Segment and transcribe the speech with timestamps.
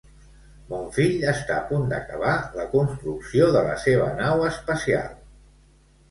[0.69, 5.13] Mon fill està a punt d'acabar la construcció de la seva nau espacial.